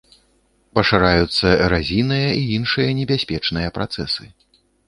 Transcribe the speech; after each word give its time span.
Пашыраюцца 0.77 1.47
эразійныя 1.67 2.27
і 2.39 2.41
іншыя 2.57 2.89
небяспечныя 3.01 3.75
працэсы. 3.77 4.23